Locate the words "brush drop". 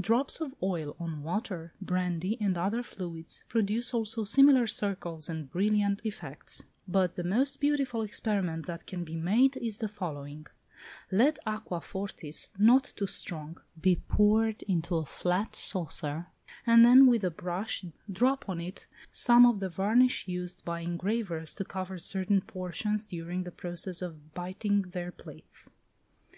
17.30-18.48